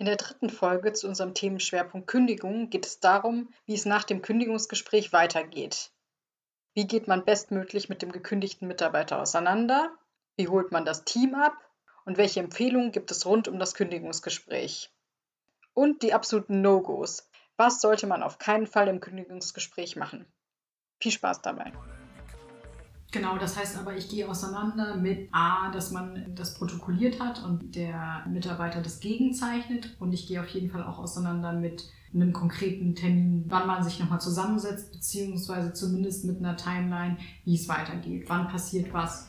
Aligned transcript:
In 0.00 0.06
der 0.06 0.16
dritten 0.16 0.48
Folge 0.48 0.94
zu 0.94 1.06
unserem 1.06 1.34
Themenschwerpunkt 1.34 2.06
Kündigung 2.06 2.70
geht 2.70 2.86
es 2.86 3.00
darum, 3.00 3.52
wie 3.66 3.74
es 3.74 3.84
nach 3.84 4.04
dem 4.04 4.22
Kündigungsgespräch 4.22 5.12
weitergeht. 5.12 5.92
Wie 6.72 6.86
geht 6.86 7.06
man 7.06 7.26
bestmöglich 7.26 7.90
mit 7.90 8.00
dem 8.00 8.10
gekündigten 8.10 8.66
Mitarbeiter 8.66 9.20
auseinander? 9.20 9.92
Wie 10.38 10.48
holt 10.48 10.72
man 10.72 10.86
das 10.86 11.04
Team 11.04 11.34
ab? 11.34 11.52
Und 12.06 12.16
welche 12.16 12.40
Empfehlungen 12.40 12.92
gibt 12.92 13.10
es 13.10 13.26
rund 13.26 13.46
um 13.46 13.58
das 13.58 13.74
Kündigungsgespräch? 13.74 14.90
Und 15.74 16.02
die 16.02 16.14
absoluten 16.14 16.62
No-Gos. 16.62 17.28
Was 17.58 17.82
sollte 17.82 18.06
man 18.06 18.22
auf 18.22 18.38
keinen 18.38 18.66
Fall 18.66 18.88
im 18.88 19.00
Kündigungsgespräch 19.00 19.96
machen? 19.96 20.24
Viel 20.98 21.12
Spaß 21.12 21.42
dabei. 21.42 21.74
Genau, 23.12 23.38
das 23.38 23.56
heißt 23.56 23.76
aber, 23.76 23.96
ich 23.96 24.08
gehe 24.08 24.28
auseinander 24.28 24.96
mit 24.96 25.28
A, 25.32 25.70
dass 25.72 25.90
man 25.90 26.32
das 26.36 26.54
protokolliert 26.54 27.18
hat 27.18 27.42
und 27.42 27.74
der 27.74 28.24
Mitarbeiter 28.28 28.80
das 28.82 29.00
gegenzeichnet. 29.00 29.96
Und 29.98 30.12
ich 30.12 30.28
gehe 30.28 30.40
auf 30.40 30.48
jeden 30.48 30.70
Fall 30.70 30.84
auch 30.84 30.98
auseinander 30.98 31.52
mit 31.52 31.88
einem 32.14 32.32
konkreten 32.32 32.94
Termin, 32.94 33.44
wann 33.48 33.66
man 33.66 33.82
sich 33.82 33.98
nochmal 33.98 34.20
zusammensetzt, 34.20 34.92
beziehungsweise 34.92 35.72
zumindest 35.72 36.24
mit 36.24 36.38
einer 36.38 36.56
Timeline, 36.56 37.16
wie 37.44 37.54
es 37.54 37.68
weitergeht, 37.68 38.24
wann 38.28 38.48
passiert 38.48 38.92
was. 38.92 39.28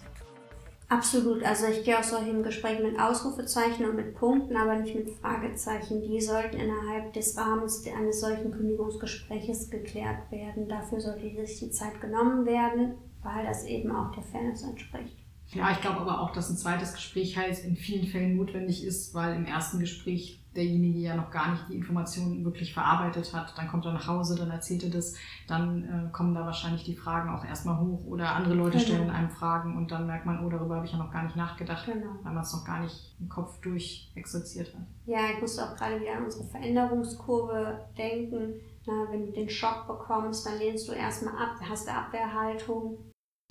Absolut, 0.87 1.41
also 1.43 1.67
ich 1.67 1.85
gehe 1.85 1.97
aus 1.97 2.09
solchen 2.09 2.43
Gesprächen 2.43 2.83
mit 2.83 2.99
Ausrufezeichen 2.99 3.85
und 3.85 3.95
mit 3.95 4.13
Punkten, 4.13 4.57
aber 4.57 4.75
nicht 4.75 4.93
mit 4.93 5.09
Fragezeichen. 5.09 6.01
Die 6.01 6.19
sollten 6.19 6.57
innerhalb 6.57 7.13
des 7.13 7.37
Rahmens 7.37 7.83
eines 7.87 8.19
solchen 8.19 8.51
Kündigungsgespräches 8.51 9.69
geklärt 9.69 10.29
werden. 10.31 10.67
Dafür 10.67 10.99
sollte 10.99 11.47
sich 11.47 11.59
die 11.59 11.71
Zeit 11.71 12.01
genommen 12.01 12.45
werden 12.45 12.95
weil 13.23 13.45
das 13.45 13.65
eben 13.65 13.91
auch 13.91 14.11
der 14.11 14.23
Fairness 14.23 14.63
entspricht. 14.63 15.17
Ja, 15.53 15.71
ich 15.71 15.81
glaube 15.81 15.99
aber 15.99 16.21
auch, 16.21 16.31
dass 16.31 16.49
ein 16.49 16.55
zweites 16.55 16.93
Gespräch 16.93 17.37
halt 17.37 17.59
in 17.63 17.75
vielen 17.75 18.07
Fällen 18.07 18.37
notwendig 18.37 18.85
ist, 18.85 19.13
weil 19.13 19.35
im 19.35 19.45
ersten 19.45 19.79
Gespräch 19.79 20.41
derjenige 20.55 20.99
ja 20.99 21.15
noch 21.15 21.31
gar 21.31 21.51
nicht 21.51 21.69
die 21.69 21.75
Informationen 21.75 22.43
wirklich 22.43 22.73
verarbeitet 22.73 23.33
hat. 23.33 23.57
Dann 23.57 23.67
kommt 23.69 23.85
er 23.85 23.93
nach 23.93 24.07
Hause, 24.07 24.35
dann 24.35 24.51
erzählt 24.51 24.83
er 24.83 24.89
das, 24.89 25.15
dann 25.47 25.83
äh, 25.83 26.11
kommen 26.11 26.33
da 26.33 26.45
wahrscheinlich 26.45 26.83
die 26.83 26.95
Fragen 26.95 27.29
auch 27.29 27.45
erstmal 27.45 27.79
hoch 27.79 28.05
oder 28.05 28.35
andere 28.35 28.53
Leute 28.53 28.77
genau. 28.77 28.83
stellen 28.83 29.09
einem 29.09 29.29
Fragen 29.29 29.77
und 29.77 29.91
dann 29.91 30.07
merkt 30.07 30.25
man, 30.25 30.45
oh, 30.45 30.49
darüber 30.49 30.75
habe 30.75 30.85
ich 30.85 30.91
ja 30.91 30.97
noch 30.97 31.11
gar 31.11 31.23
nicht 31.23 31.35
nachgedacht, 31.35 31.85
genau. 31.85 32.15
weil 32.23 32.33
man 32.33 32.43
es 32.43 32.53
noch 32.53 32.65
gar 32.65 32.81
nicht 32.81 33.15
im 33.19 33.29
Kopf 33.29 33.59
durchexerziert 33.61 34.73
hat. 34.73 34.81
Ja, 35.05 35.19
ich 35.33 35.41
musste 35.41 35.63
auch 35.63 35.75
gerade 35.75 35.99
wieder 35.99 36.17
an 36.17 36.25
unsere 36.25 36.45
Veränderungskurve 36.45 37.85
denken. 37.97 38.55
Na, 38.85 38.93
wenn 39.11 39.27
du 39.27 39.31
den 39.31 39.49
Schock 39.49 39.85
bekommst, 39.87 40.45
dann 40.45 40.57
lehnst 40.57 40.87
du 40.87 40.93
erstmal 40.93 41.35
ab, 41.35 41.55
hast 41.61 41.87
du 41.87 41.91
Abwehrhaltung 41.91 42.97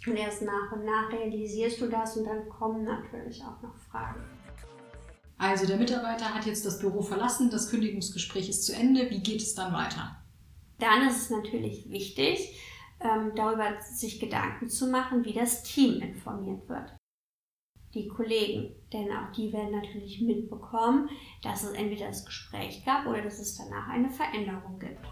und 0.06 0.16
erst 0.16 0.42
nach 0.42 0.72
und 0.72 0.84
nach 0.84 1.12
realisierst 1.12 1.80
du 1.80 1.88
das 1.88 2.16
und 2.16 2.24
dann 2.24 2.48
kommen 2.48 2.84
natürlich 2.84 3.42
auch 3.42 3.60
noch 3.62 3.76
Fragen. 3.90 4.24
Also 5.38 5.66
der 5.66 5.78
Mitarbeiter 5.78 6.34
hat 6.34 6.44
jetzt 6.46 6.66
das 6.66 6.78
Büro 6.78 7.00
verlassen, 7.00 7.50
das 7.50 7.70
Kündigungsgespräch 7.70 8.48
ist 8.48 8.66
zu 8.66 8.74
Ende. 8.74 9.08
Wie 9.10 9.22
geht 9.22 9.40
es 9.40 9.54
dann 9.54 9.72
weiter? 9.72 10.16
Dann 10.78 11.06
ist 11.08 11.16
es 11.16 11.30
natürlich 11.30 11.88
wichtig, 11.88 12.58
ähm, 13.00 13.32
darüber 13.34 13.80
sich 13.80 14.20
Gedanken 14.20 14.68
zu 14.68 14.86
machen, 14.88 15.24
wie 15.24 15.32
das 15.32 15.62
Team 15.62 16.00
informiert 16.00 16.68
wird. 16.68 16.94
Die 17.94 18.06
Kollegen, 18.06 18.74
denn 18.92 19.10
auch 19.10 19.32
die 19.32 19.52
werden 19.52 19.72
natürlich 19.72 20.20
mitbekommen, 20.20 21.08
dass 21.42 21.64
es 21.64 21.72
entweder 21.72 22.06
das 22.08 22.24
Gespräch 22.24 22.84
gab 22.84 23.06
oder 23.06 23.22
dass 23.22 23.38
es 23.38 23.56
danach 23.56 23.88
eine 23.88 24.10
Veränderung 24.10 24.78
gibt. 24.78 25.04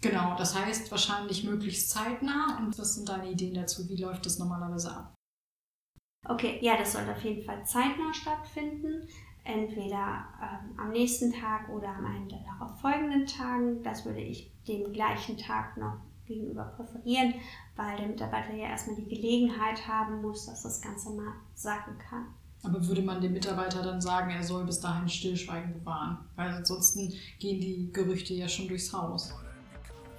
Genau, 0.00 0.36
das 0.36 0.58
heißt 0.58 0.90
wahrscheinlich 0.90 1.44
möglichst 1.44 1.90
zeitnah. 1.90 2.58
Und 2.58 2.78
was 2.78 2.94
sind 2.94 3.08
deine 3.08 3.30
Ideen 3.30 3.54
dazu? 3.54 3.88
Wie 3.88 4.00
läuft 4.00 4.26
das 4.26 4.38
normalerweise 4.38 4.92
ab? 4.92 5.14
Okay, 6.28 6.58
ja, 6.60 6.76
das 6.76 6.92
soll 6.92 7.08
auf 7.08 7.22
jeden 7.22 7.42
Fall 7.42 7.64
zeitnah 7.64 8.12
stattfinden. 8.12 9.08
Entweder 9.44 10.26
ähm, 10.42 10.78
am 10.78 10.90
nächsten 10.90 11.32
Tag 11.32 11.68
oder 11.70 11.88
am 11.88 12.04
einen 12.04 12.28
der 12.28 12.40
darauf 12.40 12.78
folgenden 12.80 13.26
Tagen. 13.26 13.82
Das 13.82 14.04
würde 14.04 14.20
ich 14.20 14.52
dem 14.68 14.92
gleichen 14.92 15.38
Tag 15.38 15.76
noch 15.78 15.96
gegenüber 16.26 16.64
präferieren, 16.64 17.34
weil 17.74 17.96
der 17.96 18.08
Mitarbeiter 18.08 18.54
ja 18.54 18.68
erstmal 18.68 18.96
die 18.96 19.08
Gelegenheit 19.08 19.88
haben 19.88 20.20
muss, 20.20 20.44
dass 20.46 20.62
das 20.62 20.82
Ganze 20.82 21.10
mal 21.10 21.32
sagen 21.54 21.96
kann. 21.98 22.26
Aber 22.62 22.86
würde 22.86 23.02
man 23.02 23.22
dem 23.22 23.32
Mitarbeiter 23.32 23.82
dann 23.82 24.00
sagen, 24.00 24.30
er 24.30 24.42
soll 24.42 24.64
bis 24.64 24.80
dahin 24.80 25.08
Stillschweigen 25.08 25.72
bewahren? 25.72 26.18
Weil 26.36 26.50
ansonsten 26.50 27.12
gehen 27.38 27.60
die 27.60 27.90
Gerüchte 27.92 28.34
ja 28.34 28.48
schon 28.48 28.68
durchs 28.68 28.92
Haus. 28.92 29.32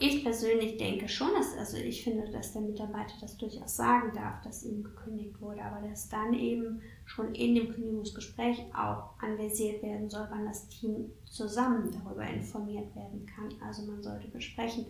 Ich 0.02 0.24
persönlich 0.24 0.78
denke 0.78 1.10
schon, 1.10 1.32
dass, 1.38 1.58
also 1.58 1.76
ich 1.76 2.06
finde, 2.06 2.30
dass 2.32 2.54
der 2.54 2.62
Mitarbeiter 2.62 3.16
das 3.20 3.36
durchaus 3.36 3.76
sagen 3.76 4.14
darf, 4.16 4.42
dass 4.42 4.64
ihm 4.64 4.82
gekündigt 4.82 5.42
wurde, 5.42 5.62
aber 5.62 5.86
dass 5.86 6.08
dann 6.08 6.34
eben 6.34 6.82
schon 7.06 7.36
in 7.36 7.56
dem 7.56 7.74
Kündigungsgespräch 7.74 8.64
auch 8.74 9.10
anvisiert 9.22 9.84
werden 9.84 10.10
soll, 10.10 10.26
wann 10.30 10.46
das 10.46 10.70
Team 10.70 11.12
zusammen 11.26 11.92
darüber 11.92 12.26
informiert 12.26 12.96
werden 12.96 13.26
kann. 13.26 13.50
Also 13.62 13.82
man 13.92 14.02
sollte 14.02 14.30
besprechen, 14.30 14.86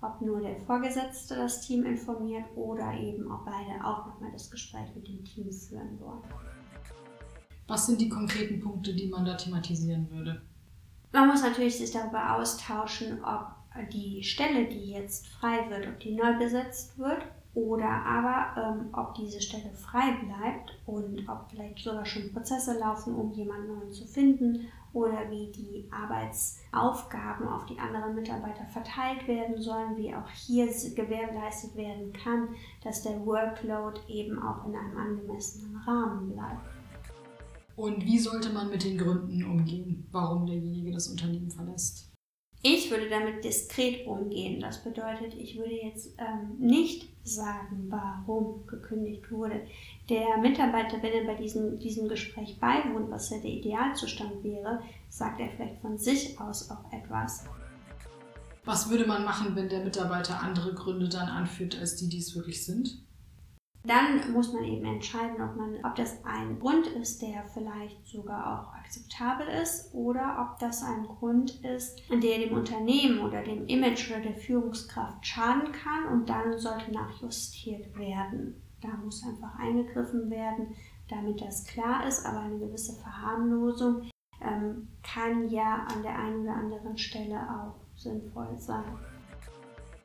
ob 0.00 0.22
nur 0.22 0.40
der 0.40 0.56
Vorgesetzte 0.60 1.36
das 1.36 1.60
Team 1.60 1.84
informiert 1.84 2.44
oder 2.54 2.94
eben 2.94 3.30
auch 3.30 3.44
beide 3.44 3.84
auch 3.84 4.06
nochmal 4.06 4.32
das 4.32 4.50
Gespräch 4.50 4.88
mit 4.94 5.06
dem 5.06 5.22
Team 5.24 5.52
führen 5.52 6.00
wollen. 6.00 6.22
Was 7.66 7.86
sind 7.86 8.00
die 8.00 8.08
konkreten 8.08 8.60
Punkte, 8.60 8.94
die 8.94 9.08
man 9.08 9.26
da 9.26 9.34
thematisieren 9.34 10.10
würde? 10.10 10.40
Man 11.12 11.28
muss 11.28 11.42
natürlich 11.42 11.76
sich 11.76 11.92
darüber 11.92 12.36
austauschen, 12.36 13.22
ob 13.22 13.63
die 13.92 14.22
Stelle, 14.22 14.66
die 14.66 14.92
jetzt 14.92 15.26
frei 15.26 15.68
wird, 15.68 15.88
ob 15.88 16.00
die 16.00 16.14
neu 16.14 16.38
besetzt 16.38 16.98
wird 16.98 17.22
oder 17.54 17.88
aber 17.88 18.60
ähm, 18.60 18.88
ob 18.92 19.14
diese 19.14 19.40
Stelle 19.40 19.72
frei 19.72 20.16
bleibt 20.24 20.78
und 20.86 21.28
ob 21.28 21.48
vielleicht 21.50 21.78
sogar 21.78 22.04
schon 22.04 22.32
Prozesse 22.32 22.78
laufen, 22.78 23.14
um 23.14 23.32
jemanden 23.32 23.68
neuen 23.68 23.92
zu 23.92 24.06
finden 24.06 24.66
oder 24.92 25.28
wie 25.30 25.50
die 25.50 25.88
Arbeitsaufgaben 25.90 27.48
auf 27.48 27.66
die 27.66 27.78
anderen 27.78 28.14
Mitarbeiter 28.14 28.64
verteilt 28.66 29.26
werden 29.26 29.60
sollen, 29.60 29.96
wie 29.96 30.14
auch 30.14 30.28
hier 30.30 30.66
gewährleistet 30.66 31.76
werden 31.76 32.12
kann, 32.12 32.48
dass 32.82 33.02
der 33.02 33.24
Workload 33.26 34.00
eben 34.08 34.40
auch 34.40 34.66
in 34.66 34.76
einem 34.76 34.96
angemessenen 34.96 35.76
Rahmen 35.76 36.32
bleibt. 36.32 36.70
Und 37.76 38.04
wie 38.04 38.18
sollte 38.18 38.52
man 38.52 38.70
mit 38.70 38.84
den 38.84 38.96
Gründen 38.96 39.44
umgehen, 39.44 40.06
warum 40.12 40.46
derjenige 40.46 40.92
das 40.92 41.08
Unternehmen 41.08 41.50
verlässt? 41.50 42.13
Ich 42.66 42.90
würde 42.90 43.10
damit 43.10 43.44
diskret 43.44 44.06
umgehen. 44.06 44.58
Das 44.58 44.82
bedeutet, 44.82 45.34
ich 45.34 45.58
würde 45.58 45.74
jetzt 45.74 46.14
ähm, 46.16 46.56
nicht 46.58 47.10
sagen, 47.22 47.88
warum 47.90 48.66
gekündigt 48.66 49.30
wurde. 49.30 49.66
Der 50.08 50.38
Mitarbeiter, 50.38 51.02
wenn 51.02 51.12
er 51.12 51.26
bei 51.26 51.34
diesem, 51.34 51.78
diesem 51.78 52.08
Gespräch 52.08 52.58
beiwohnt, 52.58 53.10
was 53.10 53.28
ja 53.28 53.36
der 53.36 53.50
Idealzustand 53.50 54.42
wäre, 54.42 54.80
sagt 55.10 55.40
er 55.40 55.50
vielleicht 55.50 55.82
von 55.82 55.98
sich 55.98 56.40
aus 56.40 56.70
auch 56.70 56.90
etwas. 56.90 57.44
Was 58.64 58.88
würde 58.88 59.06
man 59.06 59.26
machen, 59.26 59.54
wenn 59.56 59.68
der 59.68 59.84
Mitarbeiter 59.84 60.40
andere 60.40 60.72
Gründe 60.72 61.10
dann 61.10 61.28
anführt, 61.28 61.78
als 61.78 61.96
die, 61.96 62.08
die 62.08 62.20
es 62.20 62.34
wirklich 62.34 62.64
sind? 62.64 62.98
Dann 63.86 64.32
muss 64.32 64.50
man 64.54 64.64
eben 64.64 64.86
entscheiden, 64.86 65.42
ob, 65.42 65.56
man, 65.56 65.76
ob 65.84 65.94
das 65.94 66.24
ein 66.24 66.58
Grund 66.58 66.86
ist, 66.86 67.20
der 67.20 67.44
vielleicht 67.52 68.06
sogar 68.06 68.46
auch 68.46 68.74
akzeptabel 68.74 69.46
ist 69.46 69.92
oder 69.92 70.38
ob 70.40 70.58
das 70.58 70.82
ein 70.82 71.06
Grund 71.06 71.62
ist, 71.62 72.00
der 72.08 72.38
dem 72.38 72.54
Unternehmen 72.54 73.20
oder 73.20 73.42
dem 73.42 73.66
Image 73.66 74.10
oder 74.10 74.20
der 74.20 74.36
Führungskraft 74.36 75.26
schaden 75.26 75.70
kann 75.72 76.06
und 76.10 76.30
dann 76.30 76.58
sollte 76.58 76.92
nachjustiert 76.92 77.94
werden. 77.98 78.62
Da 78.80 78.88
muss 78.88 79.22
einfach 79.22 79.58
eingegriffen 79.58 80.30
werden, 80.30 80.68
damit 81.08 81.42
das 81.42 81.64
klar 81.64 82.06
ist, 82.06 82.24
aber 82.24 82.40
eine 82.40 82.58
gewisse 82.58 82.94
Verharmlosung 82.94 84.08
ähm, 84.40 84.88
kann 85.02 85.50
ja 85.50 85.86
an 85.94 86.02
der 86.02 86.18
einen 86.18 86.42
oder 86.42 86.54
anderen 86.54 86.96
Stelle 86.96 87.36
auch 87.36 87.74
sinnvoll 87.96 88.56
sein. 88.56 88.84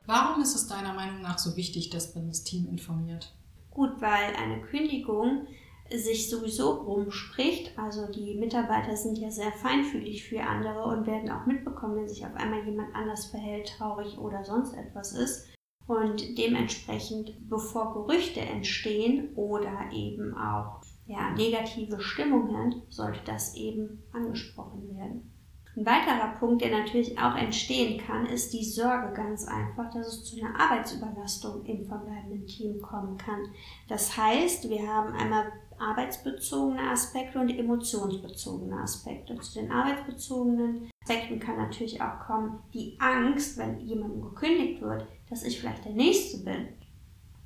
Warum 0.04 0.42
ist 0.42 0.54
es 0.54 0.66
deiner 0.66 0.92
Meinung 0.92 1.22
nach 1.22 1.38
so 1.38 1.56
wichtig, 1.56 1.88
dass 1.88 2.14
man 2.14 2.28
das 2.28 2.44
Team 2.44 2.68
informiert? 2.68 3.34
Gut, 3.70 4.00
weil 4.00 4.34
eine 4.36 4.60
Kündigung 4.62 5.46
sich 5.92 6.30
sowieso 6.30 6.70
rumspricht. 6.70 7.76
Also 7.78 8.10
die 8.10 8.34
Mitarbeiter 8.34 8.96
sind 8.96 9.18
ja 9.18 9.30
sehr 9.30 9.52
feinfühlig 9.52 10.24
für 10.24 10.42
andere 10.42 10.84
und 10.84 11.06
werden 11.06 11.30
auch 11.30 11.46
mitbekommen, 11.46 11.96
wenn 11.96 12.08
sich 12.08 12.24
auf 12.24 12.34
einmal 12.34 12.64
jemand 12.64 12.94
anders 12.94 13.26
verhält, 13.26 13.74
traurig 13.76 14.18
oder 14.18 14.44
sonst 14.44 14.74
etwas 14.74 15.12
ist. 15.12 15.48
Und 15.86 16.38
dementsprechend, 16.38 17.48
bevor 17.48 17.94
Gerüchte 17.94 18.40
entstehen 18.40 19.34
oder 19.34 19.90
eben 19.92 20.36
auch 20.36 20.80
ja, 21.06 21.32
negative 21.32 22.00
Stimmungen, 22.00 22.82
sollte 22.88 23.20
das 23.24 23.56
eben 23.56 24.04
angesprochen 24.12 24.96
werden. 24.96 25.32
Ein 25.76 25.86
weiterer 25.86 26.34
Punkt, 26.38 26.62
der 26.62 26.76
natürlich 26.76 27.16
auch 27.18 27.36
entstehen 27.36 28.00
kann, 28.04 28.26
ist 28.26 28.52
die 28.52 28.64
Sorge 28.64 29.12
ganz 29.14 29.46
einfach, 29.46 29.90
dass 29.92 30.08
es 30.08 30.24
zu 30.24 30.40
einer 30.40 30.58
Arbeitsüberlastung 30.58 31.64
im 31.64 31.86
verbleibenden 31.86 32.46
Team 32.46 32.82
kommen 32.82 33.16
kann. 33.16 33.40
Das 33.88 34.16
heißt, 34.16 34.68
wir 34.68 34.86
haben 34.86 35.14
einmal 35.14 35.52
arbeitsbezogene 35.78 36.90
Aspekte 36.90 37.38
und 37.38 37.50
emotionsbezogene 37.50 38.76
Aspekte. 38.80 39.38
Zu 39.38 39.60
den 39.60 39.70
arbeitsbezogenen 39.70 40.90
Aspekten 41.02 41.38
kann 41.38 41.56
natürlich 41.56 42.02
auch 42.02 42.18
kommen 42.26 42.58
die 42.74 42.96
Angst, 42.98 43.56
wenn 43.56 43.80
jemandem 43.80 44.22
gekündigt 44.22 44.82
wird, 44.82 45.06
dass 45.30 45.44
ich 45.44 45.60
vielleicht 45.60 45.84
der 45.84 45.92
Nächste 45.92 46.44
bin. 46.44 46.68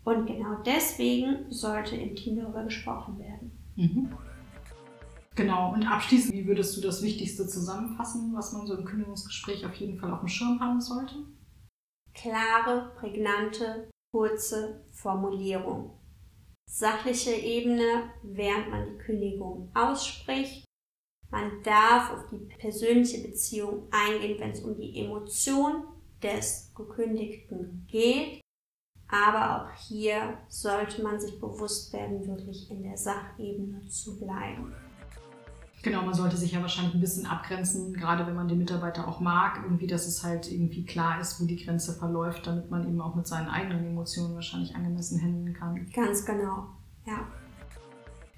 Und 0.05 0.27
genau 0.27 0.57
deswegen 0.65 1.51
sollte 1.51 1.97
im 1.97 2.17
Team 2.17 2.37
darüber 2.37 2.65
gesprochen 2.65 3.19
werden. 3.19 3.53
Mhm. 3.77 4.09
Genau, 5.37 5.73
und 5.73 5.85
abschließend, 5.85 6.33
wie 6.33 6.47
würdest 6.47 6.77
du 6.77 6.81
das 6.81 7.03
Wichtigste 7.03 7.47
zusammenfassen, 7.49 8.33
was 8.37 8.53
man 8.53 8.67
so 8.67 8.77
im 8.77 8.85
Kündigungsgespräch 8.85 9.67
auf 9.67 9.75
jeden 9.75 9.99
Fall 9.99 10.13
auf 10.13 10.21
dem 10.21 10.29
Schirm 10.29 10.61
haben 10.61 10.81
sollte? 10.81 11.17
Klare, 12.15 12.93
prägnante, 12.97 13.91
kurze 14.13 14.85
Formulierung. 14.93 15.99
Sachliche 16.71 17.33
Ebene, 17.33 18.13
während 18.23 18.71
man 18.71 18.87
die 18.87 18.99
Kündigung 18.99 19.71
ausspricht. 19.75 20.65
Man 21.31 21.63
darf 21.65 22.13
auf 22.13 22.27
die 22.31 22.39
persönliche 22.57 23.27
Beziehung 23.27 23.89
eingehen, 23.91 24.39
wenn 24.39 24.53
es 24.53 24.63
um 24.63 24.77
die 24.77 25.05
Emotion 25.05 25.85
des 26.23 26.73
Gekündigten 26.77 27.87
geht. 27.89 28.41
Aber 29.09 29.65
auch 29.65 29.77
hier 29.89 30.39
sollte 30.49 31.03
man 31.03 31.21
sich 31.21 31.41
bewusst 31.41 31.93
werden, 31.93 32.27
wirklich 32.27 32.71
in 32.71 32.85
der 32.85 32.97
Sachebene 32.97 33.87
zu 33.89 34.19
bleiben. 34.19 34.73
Genau, 35.85 36.01
man 36.01 36.15
sollte 36.15 36.39
sich 36.39 36.53
ja 36.53 36.63
wahrscheinlich 36.63 36.95
ein 36.95 37.01
bisschen 37.03 37.27
abgrenzen, 37.27 37.93
gerade 37.93 38.27
wenn 38.27 38.35
man 38.35 38.49
den 38.49 38.57
Mitarbeiter 38.57 39.07
auch 39.07 39.21
mag, 39.21 39.61
irgendwie, 39.63 39.87
dass 39.87 40.07
es 40.07 40.25
halt 40.25 40.51
irgendwie 40.51 40.87
klar 40.87 41.21
ist, 41.21 41.39
wo 41.39 41.45
die 41.45 41.63
Grenze 41.63 41.93
verläuft, 41.93 42.47
damit 42.47 42.71
man 42.71 42.89
eben 42.89 43.03
auch 43.03 43.15
mit 43.15 43.27
seinen 43.27 43.49
eigenen 43.49 43.85
Emotionen 43.85 44.35
wahrscheinlich 44.35 44.75
angemessen 44.75 45.21
handeln 45.21 45.53
kann. 45.53 45.87
Ganz 45.95 46.25
genau, 46.25 46.69
ja. 47.07 47.29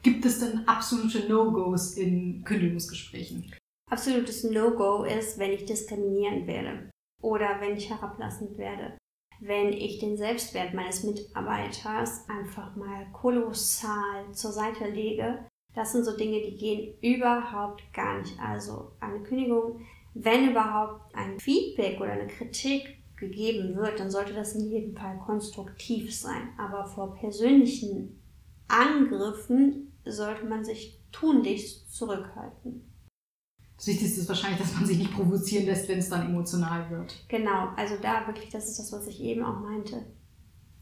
Gibt 0.03 0.25
es 0.25 0.41
denn 0.41 0.67
absolute 0.67 1.29
No-Gos 1.29 1.97
in 1.97 2.43
Kündigungsgesprächen? 2.43 3.55
Absolutes 3.93 4.43
No-Go 4.43 5.05
ist, 5.05 5.39
wenn 5.39 5.53
ich 5.53 5.65
diskriminieren 5.67 6.49
werde 6.49 6.91
oder 7.23 7.61
wenn 7.61 7.77
ich 7.77 7.89
herablassend 7.89 8.59
werde. 8.59 8.99
Wenn 9.39 9.69
ich 9.69 10.01
den 10.01 10.17
Selbstwert 10.17 10.75
meines 10.75 11.05
Mitarbeiters 11.05 12.29
einfach 12.29 12.75
mal 12.75 13.07
kolossal 13.13 14.33
zur 14.33 14.51
Seite 14.51 14.89
lege 14.89 15.47
das 15.77 15.93
sind 15.93 16.05
so 16.05 16.17
Dinge, 16.17 16.41
die 16.41 16.57
gehen 16.57 16.95
überhaupt 17.03 17.83
gar 17.93 18.19
nicht. 18.19 18.41
Also 18.41 18.93
eine 18.99 19.23
Kündigung, 19.23 19.81
wenn 20.15 20.51
überhaupt 20.51 21.15
ein 21.15 21.39
Feedback 21.39 22.01
oder 22.01 22.13
eine 22.13 22.27
Kritik 22.27 23.05
gegeben 23.17 23.77
wird, 23.77 24.01
dann 24.01 24.11
sollte 24.11 24.33
das 24.33 24.55
in 24.55 24.71
jedem 24.71 24.97
Fall 24.97 25.19
konstruktiv 25.19 26.17
sein. 26.17 26.49
Aber 26.57 26.87
vor 26.87 27.15
persönlichen 27.15 28.19
Angriffen 28.69 29.93
sollte 30.07 30.47
man 30.47 30.65
sich 30.65 30.99
tunlichst 31.13 31.95
zurückhalten. 31.95 32.91
Das 33.77 33.87
Wichtigste 33.87 34.23
ist 34.23 34.29
wahrscheinlich, 34.31 34.61
dass 34.61 34.75
man 34.75 34.87
sich 34.87 34.97
nicht 34.97 35.13
provozieren 35.13 35.67
lässt, 35.67 35.87
wenn 35.89 35.99
es 35.99 36.09
dann 36.09 36.27
emotional 36.27 36.91
wird. 36.91 37.15
Genau, 37.29 37.69
also 37.77 37.97
da 38.01 38.27
wirklich, 38.27 38.49
das 38.49 38.71
ist 38.71 38.79
das, 38.79 38.93
was 38.93 39.07
ich 39.09 39.21
eben 39.21 39.45
auch 39.45 39.61
meinte 39.61 40.07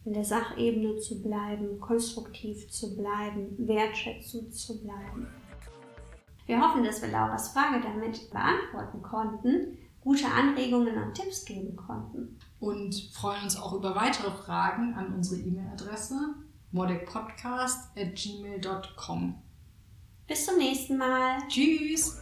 in 0.05 0.13
der 0.13 0.25
Sachebene 0.25 0.99
zu 0.99 1.23
bleiben, 1.23 1.79
konstruktiv 1.81 2.71
zu 2.71 2.97
bleiben, 2.97 3.57
wertschätzend 3.59 4.55
zu 4.55 4.83
bleiben. 4.83 5.27
Wir 6.47 6.61
hoffen, 6.61 6.85
dass 6.85 7.01
wir 7.01 7.09
Lauras 7.09 7.53
Frage 7.53 7.81
damit 7.83 8.31
beantworten 8.31 9.01
konnten, 9.03 9.79
gute 10.03 10.27
Anregungen 10.27 11.03
und 11.03 11.15
Tipps 11.15 11.47
geben 11.47 11.75
konnten. 11.75 12.39
Und 12.61 12.95
freuen 13.15 13.45
uns 13.45 13.57
auch 13.57 13.73
über 13.73 13.97
weitere 13.97 14.31
Fragen 14.31 14.93
an 14.95 15.15
unsere 15.15 15.41
E-Mail-Adresse 15.41 16.35
modecpodcast.gmail.com. 16.73 19.43
Bis 20.27 20.45
zum 20.45 20.59
nächsten 20.59 20.99
Mal. 20.99 21.39
Tschüss. 21.49 22.21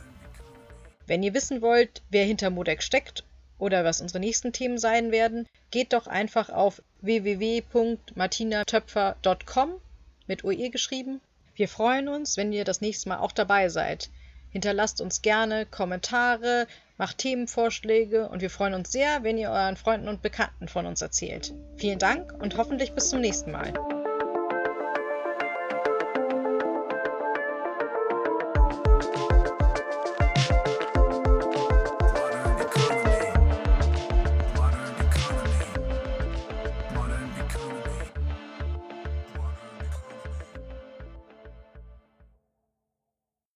Wenn 1.07 1.25
ihr 1.25 1.35
wissen 1.35 1.61
wollt, 1.63 2.05
wer 2.11 2.25
hinter 2.25 2.51
Modec 2.51 2.81
steckt 2.83 3.25
oder 3.63 3.85
was 3.85 4.01
unsere 4.01 4.19
nächsten 4.19 4.53
Themen 4.53 4.77
sein 4.77 5.13
werden, 5.13 5.47
geht 5.71 5.93
doch 5.93 6.09
einfach 6.09 6.51
auf 6.51 6.83
www.martinatöpfer.com 7.01 9.71
mit 10.27 10.43
OE 10.45 10.71
geschrieben. 10.71 11.21
Wir 11.55 11.69
freuen 11.69 12.09
uns, 12.09 12.37
wenn 12.37 12.53
ihr 12.53 12.65
das 12.65 12.81
nächste 12.81 13.09
Mal 13.09 13.19
auch 13.19 13.31
dabei 13.31 13.69
seid. 13.69 14.11
Hinterlasst 14.51 15.01
uns 15.01 15.23
gerne 15.23 15.65
Kommentare, 15.65 16.67
macht 16.99 17.19
Themenvorschläge 17.19 18.29
und 18.29 18.43
wir 18.43 18.51
freuen 18.51 18.75
uns 18.75 18.91
sehr, 18.91 19.23
wenn 19.23 19.39
ihr 19.39 19.51
euren 19.51 19.77
Freunden 19.77 20.09
und 20.09 20.23
Bekannten 20.23 20.67
von 20.67 20.85
uns 20.85 21.01
erzählt. 21.01 21.55
Vielen 21.77 22.01
Dank 22.01 22.33
und 22.33 22.57
hoffentlich 22.57 22.95
bis 22.95 23.11
zum 23.11 23.21
nächsten 23.21 23.53
Mal. 23.53 23.73